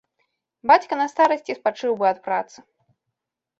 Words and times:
Бацька 0.71 0.93
на 1.01 1.07
старасці 1.13 1.57
спачыў 1.61 1.91
бы 2.01 2.05
ад 2.15 2.19
працы. 2.27 2.59